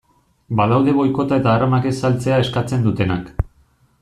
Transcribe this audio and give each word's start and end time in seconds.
Badaude 0.61 0.95
boikota 0.99 1.39
eta 1.41 1.53
armak 1.57 1.87
ez 1.93 1.93
saltzea 2.01 2.43
eskatzen 2.47 2.87
dutenak. 2.89 3.31